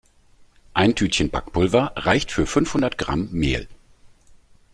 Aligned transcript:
Ein 0.73 0.95
Tütchen 0.95 1.29
Backpulver 1.29 1.93
reicht 1.95 2.31
für 2.31 2.47
fünfhundert 2.47 2.97
Gramm 2.97 3.29
Mehl. 3.33 3.67